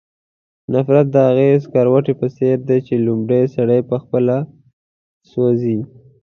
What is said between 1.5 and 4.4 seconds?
سکروټې په څېر دی چې لومړی سړی پخپله